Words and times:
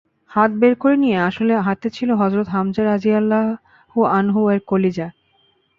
হাত 0.31 0.51
বের 0.51 0.73
করে 0.75 0.95
নিয়ে 0.97 1.17
আসলে 1.19 1.53
হাতে 1.57 1.87
ছিল 1.89 2.09
হযরত 2.13 2.47
হামযা 2.47 2.83
রাযিয়াল্লাহু 2.83 3.99
আনহু-এর 4.11 4.59
কলিজা। 4.67 5.07